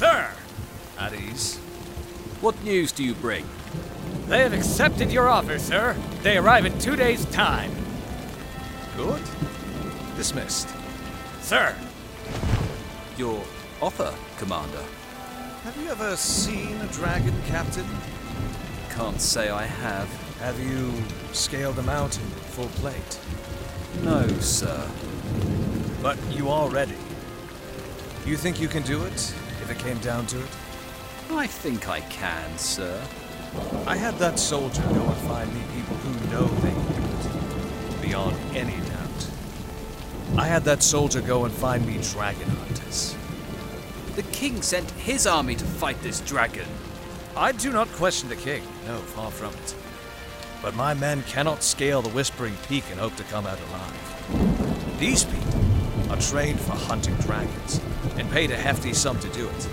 [0.00, 0.30] Sir,
[0.98, 1.58] At ease.
[2.40, 3.44] What news do you bring?
[4.28, 5.94] they have accepted your offer, sir.
[6.22, 7.70] They arrive in two days' time.
[8.96, 9.20] Good.
[10.16, 10.70] Dismissed.
[11.42, 11.76] Sir,
[13.18, 13.44] Your
[13.82, 14.82] offer, Commander?
[15.64, 17.86] Have you ever seen a dragon, Captain?
[18.94, 20.08] Can't say I have.
[20.38, 20.94] Have you
[21.34, 23.20] scaled a mountain full plate?
[24.02, 24.90] No, sir.
[26.02, 26.96] But you are ready.
[28.24, 29.34] You think you can do it,
[29.70, 30.48] if it came down to it?
[31.30, 33.00] I think I can, sir.
[33.86, 38.02] I had that soldier go and find me people who know they can do it.
[38.02, 39.30] Beyond any doubt.
[40.36, 43.16] I had that soldier go and find me dragon hunters.
[44.16, 46.66] The king sent his army to fight this dragon.
[47.36, 49.74] I do not question the king, no, far from it.
[50.62, 54.98] But my men cannot scale the Whispering Peak and hope to come out alive.
[54.98, 55.69] These people
[56.10, 57.80] are trained for hunting dragons
[58.16, 59.68] and paid a hefty sum to do it.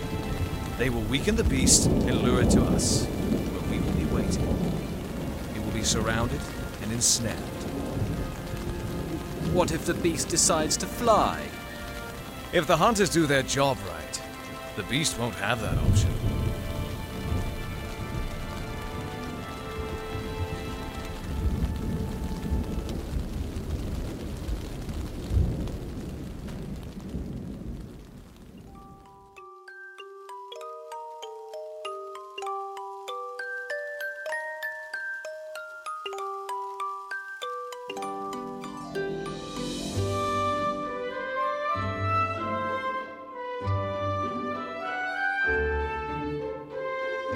[0.77, 4.47] They will weaken the beast and lure it to us, where we will be waiting.
[5.55, 6.39] It will be surrounded
[6.83, 7.37] and ensnared.
[9.51, 11.43] What if the beast decides to fly?
[12.53, 14.21] If the hunters do their job right,
[14.75, 16.16] the beast won't have that option.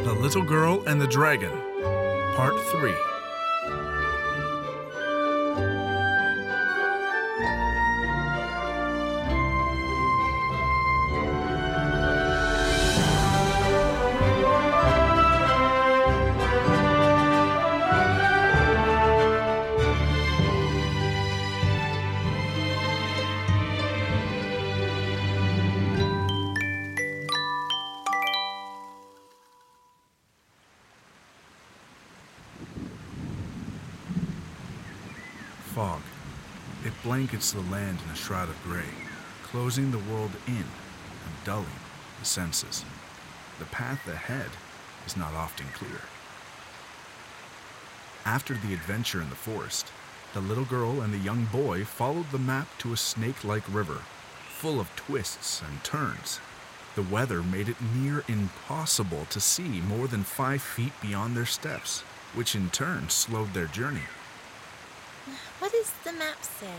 [0.03, 1.51] The Little Girl and the Dragon,
[2.35, 3.10] Part 3.
[37.21, 38.89] Blankets the land in a shroud of gray,
[39.43, 41.67] closing the world in and dulling
[42.19, 42.83] the senses.
[43.59, 44.49] The path ahead
[45.05, 46.01] is not often clear.
[48.25, 49.91] After the adventure in the forest,
[50.33, 54.01] the little girl and the young boy followed the map to a snake like river,
[54.49, 56.39] full of twists and turns.
[56.95, 61.99] The weather made it near impossible to see more than five feet beyond their steps,
[62.33, 64.07] which in turn slowed their journey.
[65.61, 66.73] What does the map say?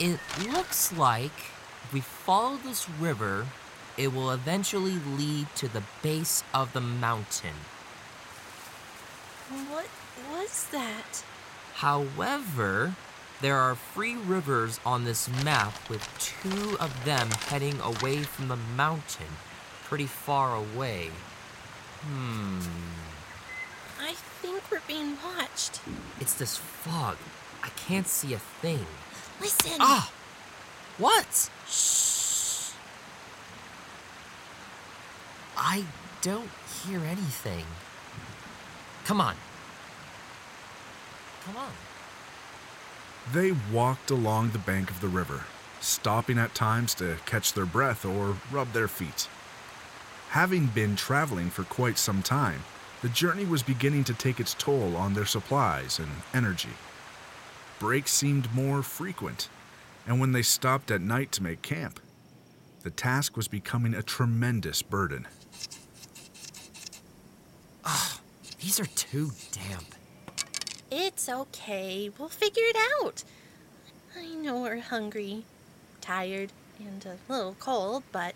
[0.00, 0.18] It
[0.50, 1.30] looks like
[1.84, 3.46] if we follow this river,
[3.96, 7.54] it will eventually lead to the base of the mountain.
[9.70, 9.86] What
[10.32, 11.22] was that?
[11.74, 12.96] However,
[13.40, 18.56] there are three rivers on this map with two of them heading away from the
[18.56, 19.36] mountain,
[19.84, 21.10] pretty far away.
[22.00, 22.58] Hmm.
[24.00, 25.80] I think we're being watched.
[26.26, 27.16] It's this fog.
[27.62, 28.84] I can't see a thing.
[29.40, 29.76] Listen.
[29.78, 30.10] Ah!
[30.98, 31.50] What?
[31.68, 32.72] Shh.
[35.56, 35.84] I
[36.22, 36.50] don't
[36.82, 37.64] hear anything.
[39.04, 39.36] Come on.
[41.44, 41.70] Come on.
[43.32, 45.44] They walked along the bank of the river,
[45.78, 49.28] stopping at times to catch their breath or rub their feet.
[50.30, 52.64] Having been traveling for quite some time,
[53.06, 56.74] the journey was beginning to take its toll on their supplies and energy.
[57.78, 59.48] Breaks seemed more frequent,
[60.08, 62.00] and when they stopped at night to make camp,
[62.82, 65.28] the task was becoming a tremendous burden.
[67.84, 68.18] Ugh,
[68.60, 69.94] These are too damp.
[70.90, 72.10] It's okay.
[72.18, 73.22] We'll figure it out.
[74.18, 75.44] I know we're hungry,
[76.00, 76.50] tired,
[76.80, 78.34] and a little cold, but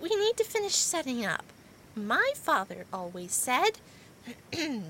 [0.00, 1.44] we need to finish setting up.
[2.06, 3.80] My father always said,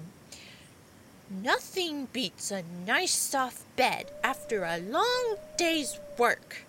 [1.30, 6.64] Nothing beats a nice soft bed after a long day's work.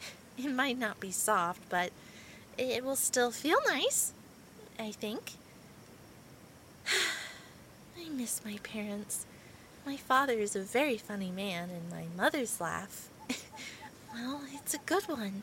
[0.38, 1.92] It might not be soft, but
[2.58, 4.12] it will still feel nice,
[4.78, 5.32] I think.
[7.98, 9.24] I miss my parents.
[9.86, 13.08] My father is a very funny man, and my mother's laugh,
[14.14, 15.42] well, it's a good one.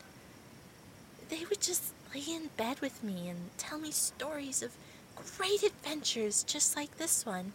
[1.28, 4.76] They would just lay in bed with me and tell me stories of
[5.36, 7.52] great adventures just like this one.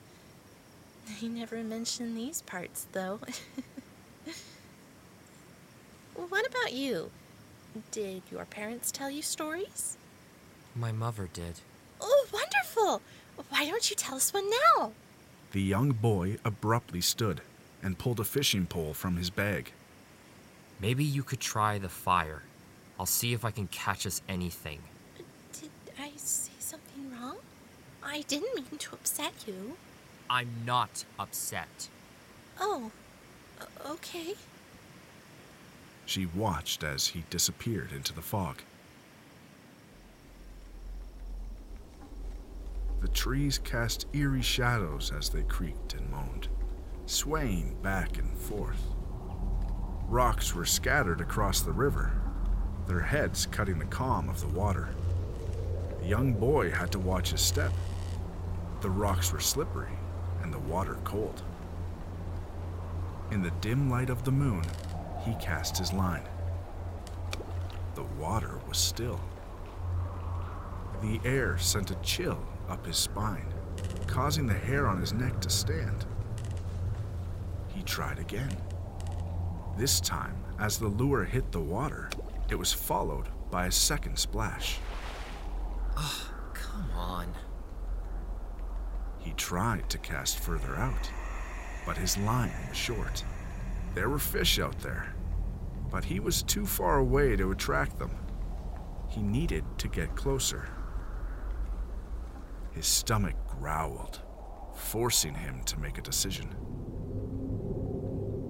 [1.22, 3.20] They never mention these parts, though.
[6.16, 7.10] what about you?
[7.92, 9.98] Did your parents tell you stories?
[10.76, 11.62] My mother did.
[12.02, 13.02] Oh, wonderful!
[13.50, 14.92] Why don't you tell us one now?
[15.52, 17.42] The young boy abruptly stood
[17.82, 19.72] and pulled a fishing pole from his bag.
[20.80, 22.44] Maybe you could try the fire.
[23.00, 24.80] I'll see if I can catch us anything.
[25.54, 27.38] Did I say something wrong?
[28.04, 29.78] I didn't mean to upset you.
[30.30, 31.88] I'm not upset.
[32.60, 32.92] Oh,
[33.86, 34.36] okay.
[36.06, 38.58] She watched as he disappeared into the fog.
[43.02, 46.50] The trees cast eerie shadows as they creaked and moaned,
[47.06, 48.84] swaying back and forth.
[50.10, 52.12] Rocks were scattered across the river,
[52.90, 54.90] their heads cutting the calm of the water.
[56.02, 57.72] The young boy had to watch his step.
[58.82, 59.94] The rocks were slippery
[60.42, 61.44] and the water cold.
[63.32, 64.64] In the dim light of the moon,
[65.24, 66.24] he cast his line.
[67.94, 69.22] The water was still.
[71.04, 73.54] The air sent a chill up his spine,
[74.08, 76.06] causing the hair on his neck to stand.
[77.68, 78.58] He tried again.
[79.78, 82.10] This time, as the lure hit the water,
[82.52, 84.80] it was followed by a second splash.
[85.98, 87.34] Oh, come on.
[89.20, 91.12] He tried to cast further out,
[91.86, 93.24] but his line was short.
[93.94, 95.14] There were fish out there,
[95.92, 98.12] but he was too far away to attract them.
[99.10, 100.70] He needed to get closer.
[102.72, 104.22] His stomach growled,
[104.76, 106.56] forcing him to make a decision.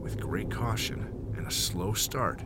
[0.01, 2.43] With great caution and a slow start,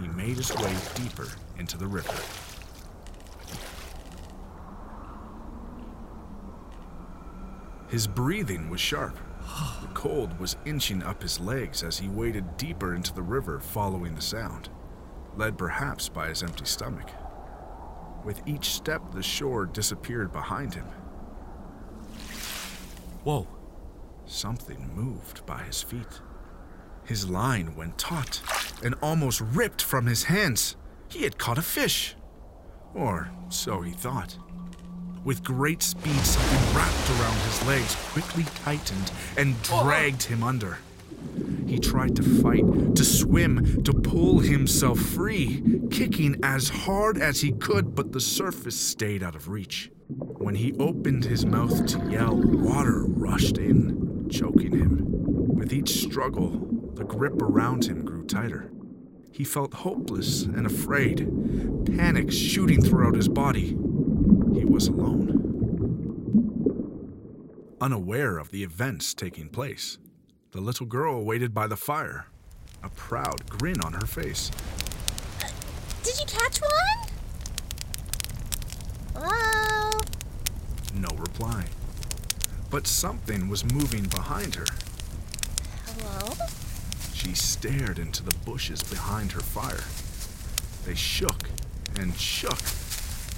[0.00, 1.28] he made his way deeper
[1.58, 2.14] into the river.
[7.88, 9.18] His breathing was sharp.
[9.82, 14.14] The cold was inching up his legs as he waded deeper into the river following
[14.14, 14.70] the sound,
[15.36, 17.10] led perhaps by his empty stomach.
[18.24, 20.86] With each step, the shore disappeared behind him.
[23.24, 23.46] Whoa.
[24.24, 26.20] Something moved by his feet.
[27.04, 28.40] His line went taut
[28.84, 30.76] and almost ripped from his hands.
[31.08, 32.16] He had caught a fish.
[32.94, 34.36] Or so he thought.
[35.24, 40.78] With great speed, something wrapped around his legs, quickly tightened, and dragged him under.
[41.66, 47.52] He tried to fight, to swim, to pull himself free, kicking as hard as he
[47.52, 49.90] could, but the surface stayed out of reach.
[50.08, 55.41] When he opened his mouth to yell, water rushed in, choking him.
[55.52, 58.72] With each struggle, the grip around him grew tighter.
[59.30, 61.26] He felt hopeless and afraid,
[61.96, 63.76] panic shooting throughout his body.
[64.54, 65.38] He was alone.
[67.80, 69.98] Unaware of the events taking place,
[70.52, 72.26] the little girl waited by the fire,
[72.82, 74.50] a proud grin on her face.
[76.02, 77.08] Did you catch one?
[79.14, 80.00] Hello?
[80.94, 81.66] No reply.
[82.70, 84.66] But something was moving behind her.
[87.22, 87.34] Hello?
[87.34, 89.84] She stared into the bushes behind her fire.
[90.84, 91.48] They shook
[91.98, 92.58] and shook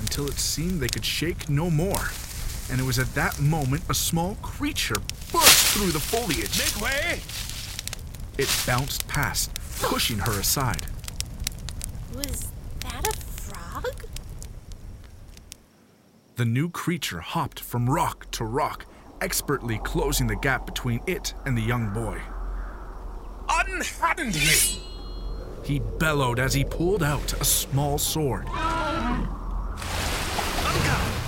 [0.00, 2.10] until it seemed they could shake no more.
[2.70, 4.96] And it was at that moment a small creature
[5.32, 6.58] burst through the foliage.
[6.58, 7.20] Make way!
[8.38, 10.86] It bounced past, pushing her aside.
[12.14, 12.50] Was
[12.80, 14.06] that a frog?
[16.36, 18.86] The new creature hopped from rock to rock,
[19.20, 22.20] expertly closing the gap between it and the young boy.
[23.74, 24.80] Unhand me!
[25.64, 28.46] He bellowed as he pulled out a small sword.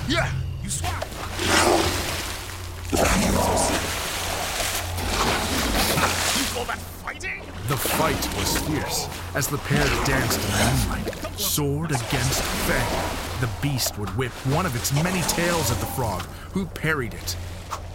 [0.09, 0.31] Yeah,
[0.63, 0.71] you?
[7.67, 13.41] The fight was fierce as the pair danced in the moonlight, sword against fang.
[13.41, 16.23] The beast would whip one of its many tails at the frog,
[16.53, 17.37] who parried it.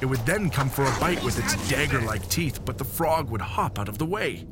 [0.02, 3.30] It would then come for a bite with its dagger like teeth, but the frog
[3.30, 4.48] would hop out of the way.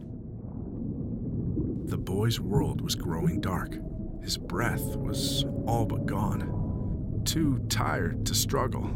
[1.85, 3.75] The boy's world was growing dark.
[4.21, 7.21] His breath was all but gone.
[7.25, 8.87] Too tired to struggle.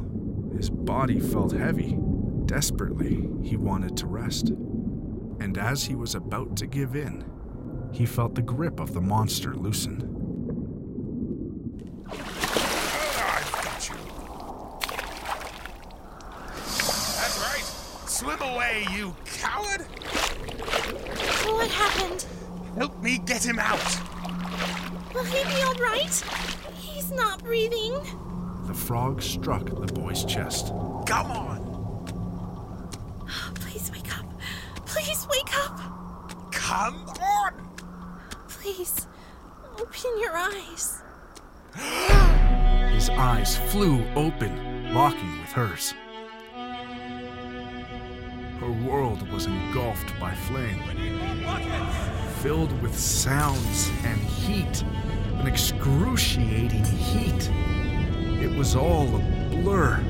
[0.56, 1.98] His body felt heavy.
[2.46, 4.50] Desperately, he wanted to rest.
[5.40, 7.26] And as he was about to give in,
[7.92, 10.02] he felt the grip of the monster loosen.
[12.08, 13.96] I've got you.
[17.18, 17.66] That's right.
[18.08, 18.40] Swim
[18.74, 19.82] away, you coward!
[21.46, 22.26] What happened?
[22.78, 24.00] Help me get him out!
[25.14, 26.24] Will he be all right?
[26.76, 27.94] He's not breathing.
[28.66, 30.68] The frog struck the boy's chest.
[31.06, 31.64] Come on!
[33.56, 34.26] Please wake up.
[34.86, 36.52] Please wake up.
[36.52, 37.54] Come on!
[38.48, 39.08] Please.
[39.80, 41.02] Open your eyes.
[42.94, 45.94] His eyes flew open, locking with hers.
[48.60, 50.82] Her world was engulfed by flame,
[52.42, 54.84] filled with sounds and heat,
[55.40, 57.52] an excruciating heat.
[58.42, 59.20] It was all a
[59.50, 60.02] blur.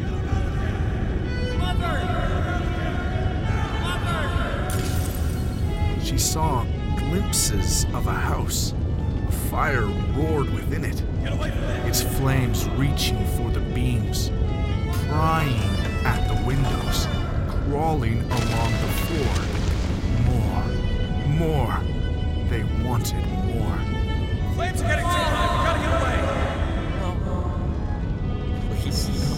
[6.04, 6.66] She saw
[6.98, 8.74] glimpses of a house.
[9.28, 9.86] A fire
[10.16, 11.02] roared within it,
[11.88, 14.30] its flames reaching for the beams,
[15.08, 15.60] prying
[16.06, 17.08] at the windows,
[17.66, 19.36] crawling along the floor.
[20.28, 20.66] More,
[21.38, 21.76] more.
[22.50, 23.78] They wanted more.
[24.54, 25.58] Flames are getting too high.
[25.58, 26.18] We gotta get away.
[28.82, 29.36] Please, no.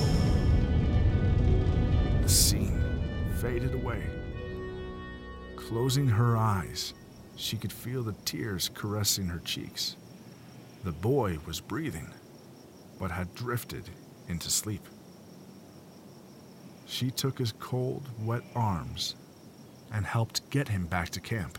[2.24, 2.82] The scene
[3.38, 4.04] faded away.
[5.56, 6.94] Closing her eyes,
[7.36, 9.96] she could feel the tears caressing her cheeks.
[10.84, 12.14] The boy was breathing,
[13.00, 13.90] but had drifted
[14.28, 14.88] into sleep.
[16.86, 19.16] She took his cold, wet arms
[19.92, 21.58] and helped get him back to camp.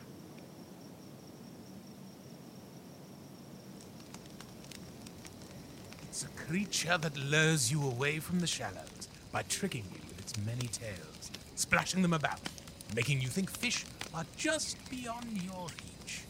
[6.04, 10.38] It's a creature that lures you away from the shallows by tricking you with its
[10.46, 12.40] many tails, splashing them about,
[12.94, 16.22] making you think fish are just beyond your reach.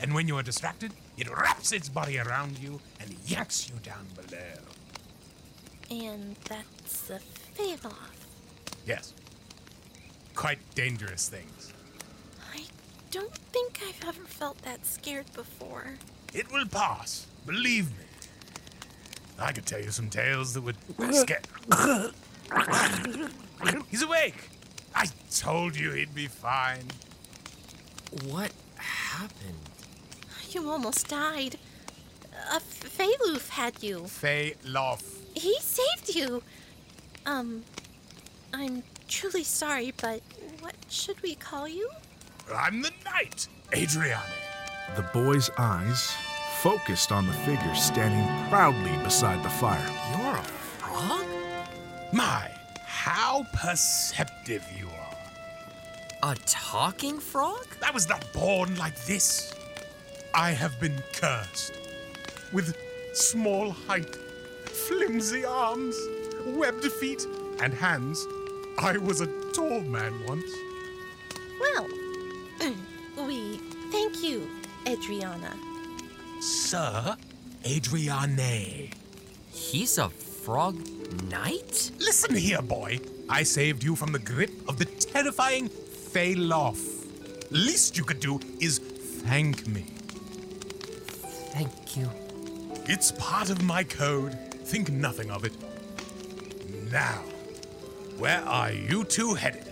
[0.00, 4.06] And when you are distracted, it wraps its body around you and yanks you down
[4.14, 4.38] below.
[5.90, 7.20] And that's a
[7.54, 8.17] Faloth.
[8.88, 9.12] Yes.
[10.34, 11.74] Quite dangerous things.
[12.54, 12.62] I
[13.10, 15.98] don't think I've ever felt that scared before.
[16.32, 18.04] It will pass, believe me.
[19.38, 20.76] I could tell you some tales that would
[21.14, 21.42] scare.
[23.90, 24.48] He's awake!
[24.94, 26.84] I told you he'd be fine.
[28.24, 29.68] What happened?
[30.50, 31.58] You almost died.
[32.50, 34.06] A Phaloof had you.
[34.06, 35.02] Fay Loff.
[35.34, 36.42] He saved you.
[37.26, 37.64] Um,
[38.52, 40.22] I'm truly sorry, but
[40.60, 41.88] what should we call you?
[42.54, 44.22] I'm the knight, Adriane.
[44.96, 46.12] The boy's eyes
[46.62, 49.86] focused on the figure standing proudly beside the fire.
[50.10, 51.26] You're a frog?
[52.12, 52.50] My,
[52.84, 56.32] how perceptive you are.
[56.32, 57.66] A talking frog?
[57.86, 59.54] I was not born like this.
[60.34, 61.72] I have been cursed.
[62.52, 62.76] With
[63.12, 64.16] small height,
[64.64, 65.96] flimsy arms,
[66.46, 67.24] webbed feet,
[67.60, 68.26] and hands.
[68.80, 70.50] I was a tall man once.
[71.60, 71.88] Well,
[73.26, 73.58] we
[73.90, 74.48] thank you,
[74.86, 75.56] Adriana.
[76.40, 77.16] Sir
[77.64, 78.92] Adriane.
[79.50, 80.76] He's a frog
[81.28, 81.90] knight?
[81.98, 83.00] Listen here, boy.
[83.28, 86.78] I saved you from the grip of the terrifying Phalloff.
[87.50, 89.82] Least you could do is thank me.
[91.52, 92.08] Thank you.
[92.86, 94.38] It's part of my code.
[94.64, 95.52] Think nothing of it.
[96.92, 97.22] Now,
[98.18, 99.64] where are you two headed?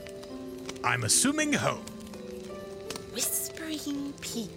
[0.85, 1.85] I'm assuming home.
[3.13, 4.51] Whispering Peak.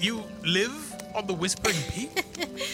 [0.00, 2.10] You live on the Whispering Peak?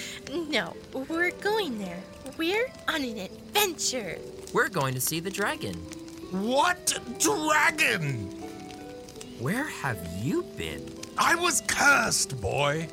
[0.51, 0.77] No,
[1.09, 2.01] we're going there.
[2.37, 4.19] We're on an adventure.
[4.53, 5.75] We're going to see the dragon.
[6.31, 8.27] what dragon?
[9.41, 10.85] Where have you been?
[11.17, 12.89] I was cursed, boy.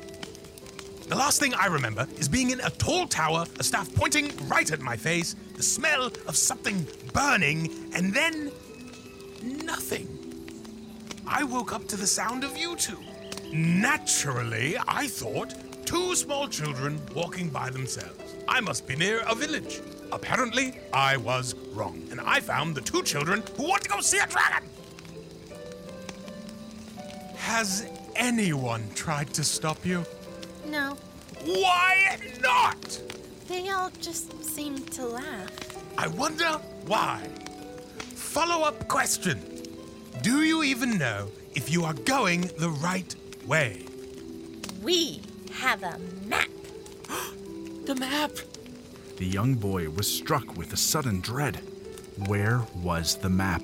[1.08, 4.68] The last thing I remember is being in a tall tower, a staff pointing right
[4.72, 8.50] at my face, the smell of something burning, and then
[9.40, 10.08] nothing.
[11.24, 12.98] I woke up to the sound of you two.
[13.52, 15.54] Naturally, I thought
[15.86, 18.34] two small children walking by themselves.
[18.48, 19.80] I must be near a village.
[20.10, 24.18] Apparently, I was wrong, and I found the two children who want to go see
[24.18, 24.68] a dragon.
[27.36, 30.04] Has anyone tried to stop you?
[30.68, 30.96] No,
[31.44, 33.00] Why not?
[33.48, 35.50] they all just seem to laugh.
[35.96, 37.28] I wonder why.
[38.14, 39.40] Follow up question
[40.22, 43.14] Do you even know if you are going the right
[43.46, 43.86] way?
[44.82, 46.48] We have a map.
[47.86, 48.32] The map!
[49.18, 51.60] The young boy was struck with a sudden dread.
[52.26, 53.62] Where was the map?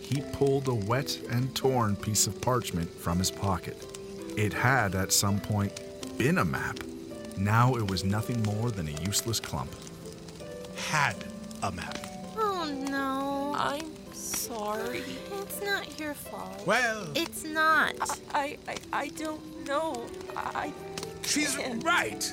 [0.00, 3.97] He pulled a wet and torn piece of parchment from his pocket.
[4.38, 5.72] It had, at some point,
[6.16, 6.78] been a map.
[7.36, 9.74] Now it was nothing more than a useless clump.
[10.76, 11.16] Had
[11.64, 11.98] a map.
[12.36, 13.56] Oh no.
[13.58, 15.02] I'm sorry.
[15.42, 16.64] It's not your fault.
[16.64, 17.94] Well, It's not.
[18.32, 20.06] I, I, I don't know.
[20.36, 20.72] I.
[21.22, 22.32] she's right.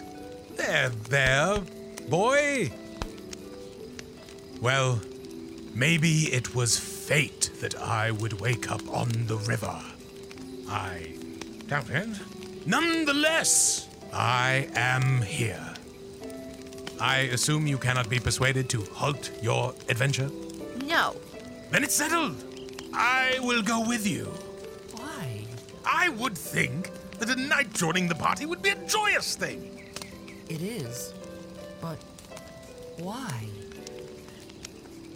[0.57, 1.57] There, there,
[2.07, 2.71] boy.
[4.61, 5.01] Well,
[5.73, 9.81] maybe it was fate that I would wake up on the river.
[10.69, 11.15] I
[11.67, 12.09] doubt it.
[12.65, 15.73] Nonetheless, I am here.
[16.99, 20.29] I assume you cannot be persuaded to halt your adventure?
[20.85, 21.15] No.
[21.71, 22.43] Then it's settled.
[22.93, 24.25] I will go with you.
[24.95, 25.45] Why?
[25.85, 29.91] I would think that a knight joining the party would be a joyous thing.
[30.47, 31.13] It is.
[31.81, 31.97] But
[32.97, 33.47] why?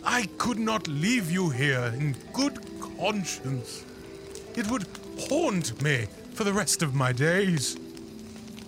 [0.03, 2.59] I could not leave you here in good
[2.97, 3.85] conscience.
[4.55, 4.85] It would
[5.17, 6.07] haunt me
[6.39, 7.77] for the rest of my days.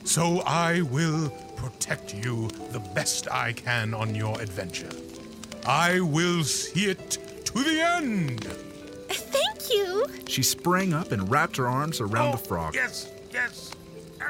[0.04, 4.90] So I will protect you the best I can on your adventure.
[5.66, 7.12] I will see it
[7.46, 8.44] to the end.
[9.08, 10.06] Thank you.
[10.28, 12.76] She sprang up and wrapped her arms around the Oh, frog.
[12.76, 13.72] Yes, yes.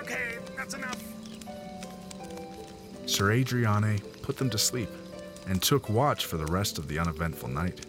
[0.01, 1.03] Okay, that's enough.
[3.07, 4.89] Sir Adriane put them to sleep
[5.47, 7.87] and took watch for the rest of the uneventful night.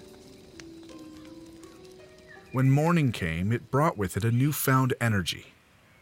[2.52, 5.54] When morning came, it brought with it a newfound energy.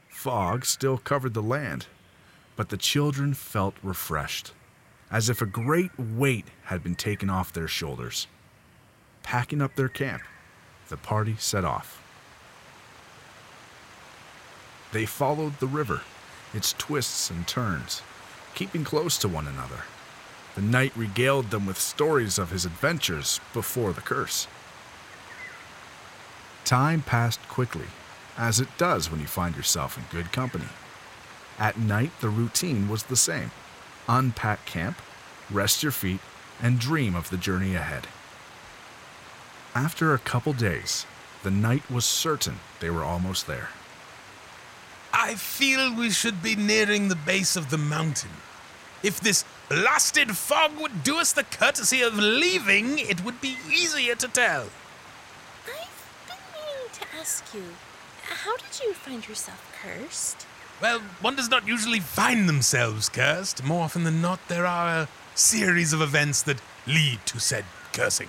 [0.09, 1.87] Fog still covered the land,
[2.57, 4.53] but the children felt refreshed,
[5.13, 8.27] as if a great weight had been taken off their shoulders.
[9.23, 10.23] Packing up their camp,
[10.89, 12.03] the party set off.
[14.91, 16.01] They followed the river,
[16.53, 18.03] its twists and turns,
[18.57, 19.85] keeping close to one another.
[20.57, 24.49] The knight regaled them with stories of his adventures before the curse.
[26.71, 27.89] Time passed quickly,
[28.39, 30.69] as it does when you find yourself in good company.
[31.59, 33.51] At night, the routine was the same
[34.09, 34.97] unpack camp,
[35.51, 36.21] rest your feet,
[36.63, 38.07] and dream of the journey ahead.
[39.75, 41.07] After a couple days,
[41.43, 43.71] the knight was certain they were almost there.
[45.13, 48.31] I feel we should be nearing the base of the mountain.
[49.03, 54.15] If this blasted fog would do us the courtesy of leaving, it would be easier
[54.15, 54.67] to tell.
[55.67, 57.63] I've been meaning to ask you,
[58.23, 60.47] how did you find yourself cursed?
[60.81, 63.63] Well, one does not usually find themselves cursed.
[63.63, 68.29] More often than not, there are a series of events that lead to said cursing.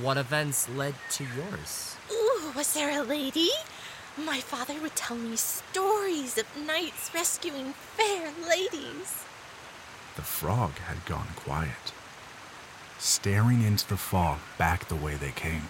[0.00, 1.96] What events led to yours?
[2.10, 3.50] Ooh, was there a lady?
[4.16, 9.24] My father would tell me stories of knights rescuing fair ladies.
[10.16, 11.92] The frog had gone quiet,
[12.98, 15.68] staring into the fog back the way they came.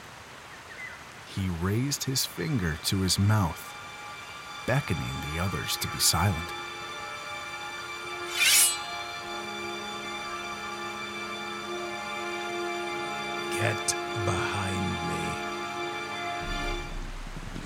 [1.34, 3.74] He raised his finger to his mouth,
[4.68, 6.36] beckoning the others to be silent.
[13.50, 14.92] Get behind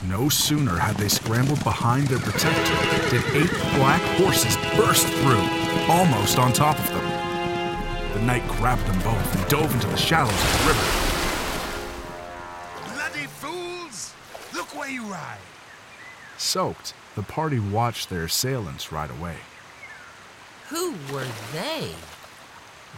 [0.03, 0.09] me.
[0.09, 5.47] No sooner had they scrambled behind their protector did eight black horses burst through,
[5.93, 7.05] almost on top of them.
[8.15, 11.08] The knight grabbed them both and dove into the shallows of the river.
[16.49, 19.37] Soaked, the party watched their assailants ride away.
[20.71, 21.91] Who were they?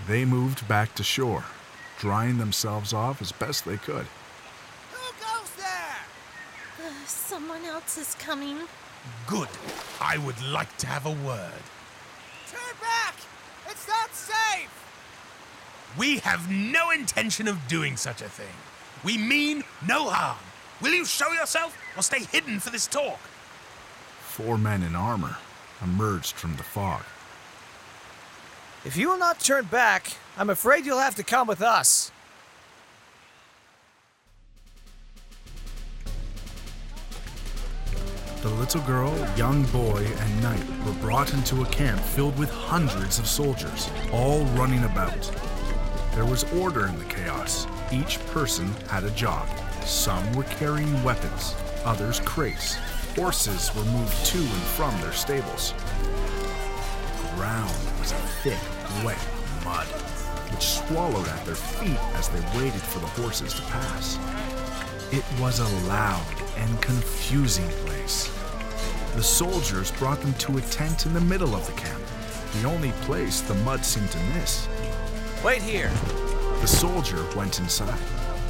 [0.06, 1.42] They moved back to shore,
[1.98, 4.06] drying themselves off as best they could.
[4.92, 6.86] Who goes there?
[6.86, 8.56] Uh, someone else is coming.
[9.26, 9.48] Good.
[10.00, 11.64] I would like to have a word.
[12.46, 13.16] Turn back!
[13.68, 14.70] It's not safe!
[15.98, 18.54] We have no intention of doing such a thing.
[19.02, 20.38] We mean no harm.
[20.80, 23.18] Will you show yourself or stay hidden for this talk?
[24.30, 25.36] Four men in armor
[25.82, 27.02] emerged from the fog.
[28.84, 32.12] If you will not turn back, I'm afraid you'll have to come with us.
[38.40, 43.18] The little girl, young boy, and knight were brought into a camp filled with hundreds
[43.18, 45.30] of soldiers, all running about.
[46.14, 47.66] There was order in the chaos.
[47.92, 49.48] Each person had a job.
[49.84, 52.76] Some were carrying weapons, others crates.
[53.16, 55.74] Horses were moved to and from their stables.
[57.22, 58.58] The ground was a thick,
[59.04, 59.18] wet
[59.64, 59.86] mud,
[60.52, 64.18] which swallowed at their feet as they waited for the horses to pass.
[65.12, 66.24] It was a loud
[66.56, 68.32] and confusing place.
[69.16, 72.00] The soldiers brought them to a tent in the middle of the camp,
[72.54, 74.68] the only place the mud seemed to miss.
[75.44, 75.90] Wait here.
[76.60, 77.98] The soldier went inside,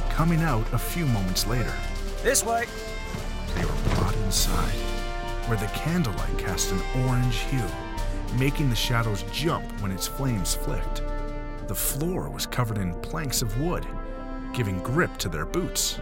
[0.09, 1.73] coming out a few moments later.
[2.23, 2.65] This way.
[3.55, 3.90] They were
[4.31, 4.71] inside,
[5.47, 7.67] where the candlelight cast an orange hue,
[8.37, 11.03] making the shadows jump when its flames flicked.
[11.67, 13.85] The floor was covered in planks of wood,
[14.53, 15.99] giving grip to their boots.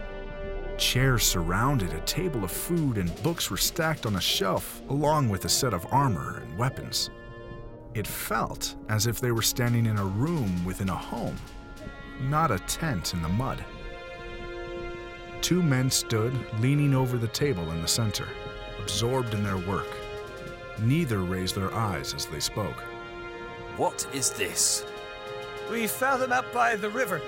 [0.78, 5.44] Chairs surrounded a table of food, and books were stacked on a shelf, along with
[5.44, 7.10] a set of armor and weapons.
[7.94, 11.36] It felt as if they were standing in a room within a home,
[12.20, 13.64] not a tent in the mud.
[15.42, 18.28] Two men stood leaning over the table in the center,
[18.80, 19.88] absorbed in their work.
[20.78, 22.80] Neither raised their eyes as they spoke.
[23.76, 24.84] What is this?
[25.70, 27.20] We found them out by the river.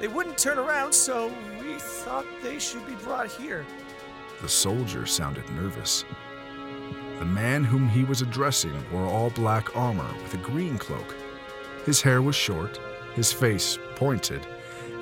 [0.00, 3.64] They wouldn't turn around, so we thought they should be brought here.
[4.40, 6.04] The soldier sounded nervous.
[7.18, 11.14] The man whom he was addressing wore all black armor with a green cloak.
[11.86, 12.80] His hair was short,
[13.14, 14.44] his face pointed,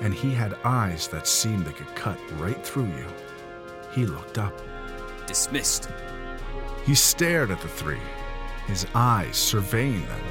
[0.01, 3.05] and he had eyes that seemed they could cut right through you.
[3.91, 4.59] He looked up.
[5.27, 5.89] Dismissed.
[6.85, 7.99] He stared at the three,
[8.67, 10.21] his eyes surveying them.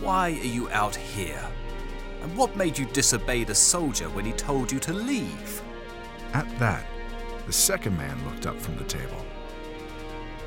[0.00, 1.44] Why are you out here?
[2.22, 5.62] And what made you disobey the soldier when he told you to leave?
[6.34, 6.86] At that,
[7.46, 9.24] the second man looked up from the table.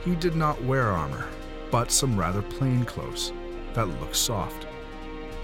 [0.05, 1.27] He did not wear armor,
[1.69, 3.33] but some rather plain clothes
[3.73, 4.67] that looked soft.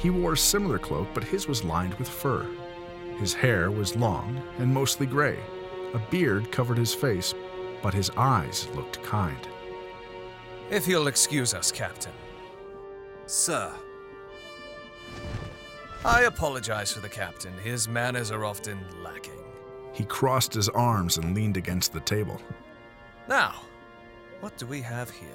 [0.02, 2.48] He wore a similar cloak, but his was lined with fur.
[3.20, 5.40] His hair was long and mostly gray.
[5.94, 7.36] A beard covered his face,
[7.84, 9.48] but his eyes looked kind.
[10.72, 12.14] If you'll excuse us, Captain.
[13.28, 13.72] Sir,
[16.04, 17.54] I apologize for the captain.
[17.64, 19.44] His manners are often lacking.
[19.94, 22.42] He crossed his arms and leaned against the table.
[23.30, 23.62] Now,
[24.40, 25.30] what do we have here?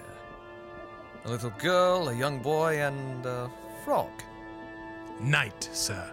[1.25, 3.49] A little girl, a young boy, and a
[3.85, 4.11] frog.
[5.21, 6.11] Knight, sir.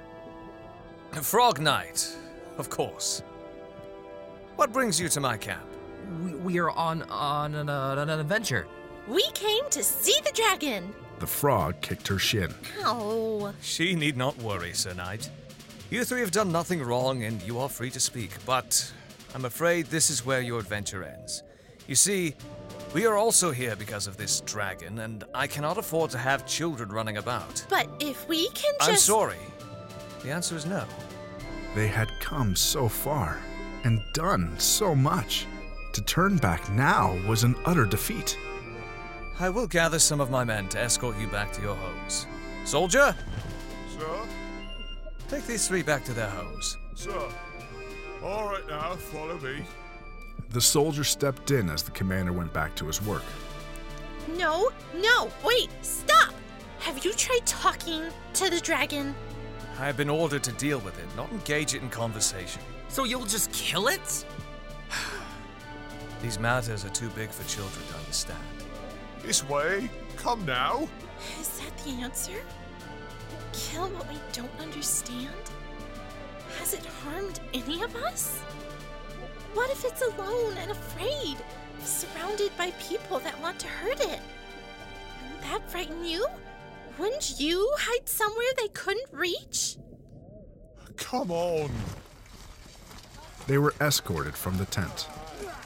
[1.11, 2.15] Frog knight,
[2.57, 3.21] of course.
[4.55, 5.63] What brings you to my camp?
[6.23, 8.67] We, we are on on an, uh, an adventure.
[9.07, 10.93] We came to see the dragon.
[11.19, 12.53] The frog kicked her shin.
[12.79, 15.29] Oh, She need not worry, Sir Knight.
[15.89, 18.91] You three have done nothing wrong, and you are free to speak, but
[19.35, 21.43] I'm afraid this is where your adventure ends.
[21.87, 22.35] You see,
[22.93, 26.89] we are also here because of this dragon, and I cannot afford to have children
[26.89, 27.65] running about.
[27.69, 28.89] but if we can just.
[28.89, 29.37] I'm sorry.
[30.23, 30.85] The answer is no.
[31.75, 33.39] They had come so far
[33.83, 35.47] and done so much.
[35.93, 38.37] To turn back now was an utter defeat.
[39.39, 42.27] I will gather some of my men to escort you back to your homes.
[42.65, 43.15] Soldier,
[43.97, 44.19] Sir?
[45.27, 46.77] take these three back to their homes.
[46.95, 47.29] Sir?
[48.23, 49.63] All right now, follow me.
[50.53, 53.23] The soldier stepped in as the commander went back to his work.
[54.37, 56.31] No, no, wait, stop!
[56.77, 58.03] Have you tried talking
[58.35, 59.15] to the dragon?
[59.79, 62.61] I have been ordered to deal with it, not engage it in conversation.
[62.87, 64.25] So you'll just kill it?
[66.21, 68.39] These matters are too big for children to understand.
[69.23, 69.89] This way.
[70.17, 70.87] Come now.
[71.41, 72.39] Is that the answer?
[73.53, 75.33] Kill what we don't understand?
[76.59, 78.39] Has it harmed any of us?
[79.53, 81.37] What if it's alone and afraid,
[81.83, 84.19] surrounded by people that want to hurt it?
[85.21, 86.25] Wouldn't that frighten you?
[86.97, 89.77] Wouldn't you hide somewhere they couldn't reach?
[90.97, 91.69] Come on.
[93.47, 95.07] They were escorted from the tent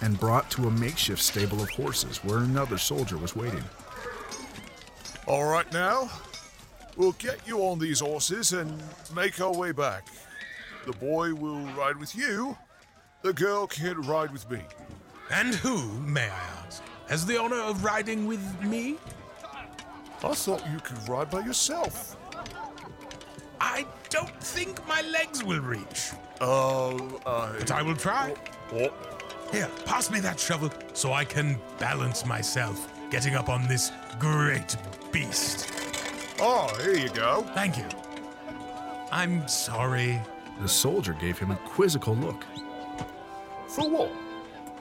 [0.01, 3.63] and brought to a makeshift stable of horses where another soldier was waiting.
[5.27, 6.09] All right now.
[6.95, 8.81] We'll get you on these horses and
[9.15, 10.07] make our way back.
[10.85, 12.57] The boy will ride with you.
[13.21, 14.61] The girl can't ride with me.
[15.31, 18.97] And who, may I ask, has the honor of riding with me?
[20.23, 22.15] I thought you could ride by yourself.
[23.59, 27.55] I don't think my legs will reach, Oh, I.
[27.59, 28.33] but I will try.
[28.71, 28.93] Oh, oh.
[29.51, 34.75] Here, pass me that shovel so I can balance myself getting up on this great
[35.11, 35.71] beast.
[36.39, 37.43] oh, here you go.
[37.53, 37.85] Thank you.
[39.11, 40.21] I'm sorry.
[40.61, 42.43] The soldier gave him a quizzical look.
[43.67, 44.11] For what?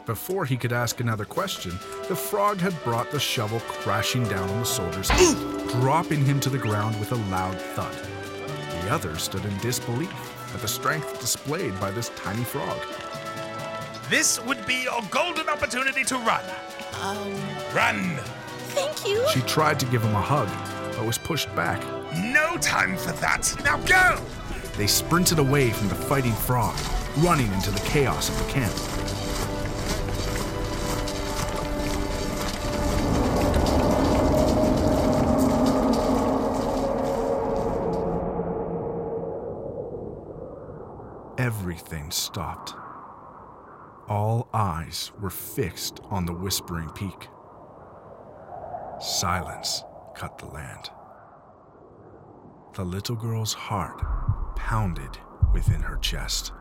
[0.07, 1.73] Before he could ask another question,
[2.09, 5.37] the frog had brought the shovel crashing down on the soldier's head,
[5.69, 7.95] dropping him to the ground with a loud thud.
[8.83, 10.13] The others stood in disbelief
[10.55, 12.79] at the strength displayed by this tiny frog.
[14.09, 16.45] This would be your golden opportunity to run.
[17.03, 17.35] Um,
[17.75, 18.17] Run!
[18.69, 19.27] thank you.
[19.31, 20.49] She tried to give him a hug,
[20.95, 21.83] but was pushed back.
[22.15, 23.53] No time for that.
[23.65, 24.23] Now go!
[24.77, 26.77] They sprinted away from the fighting frog,
[27.19, 28.73] running into the chaos of the camp.
[41.39, 42.75] Everything stopped.
[44.09, 47.29] All eyes were fixed on the Whispering Peak.
[49.01, 50.91] Silence cut the land.
[52.75, 54.03] The little girl's heart
[54.57, 55.19] pounded
[55.53, 56.53] within her chest.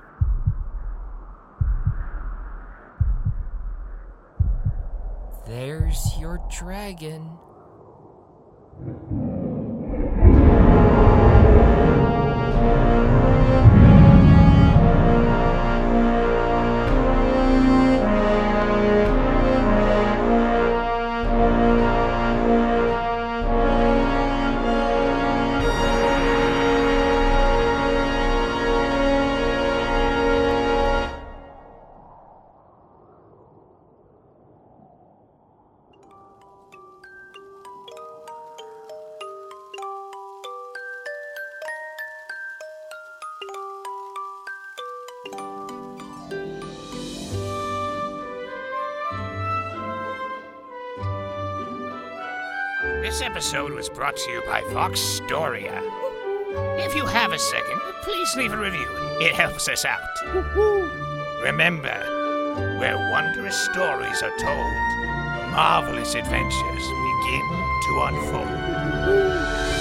[5.56, 7.40] There's your dragon.
[53.16, 55.82] This episode was brought to you by Vox Storia.
[56.78, 58.86] If you have a second, please leave a review.
[59.22, 60.02] It helps us out.
[61.42, 61.96] Remember,
[62.78, 64.74] where wondrous stories are told,
[65.54, 66.52] marvelous adventures
[67.22, 67.46] begin
[67.86, 69.75] to unfold.